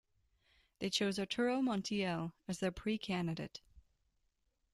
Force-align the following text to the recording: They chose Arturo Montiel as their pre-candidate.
They 0.79 0.89
chose 0.89 1.19
Arturo 1.19 1.61
Montiel 1.61 2.31
as 2.47 2.57
their 2.57 2.71
pre-candidate. 2.71 3.61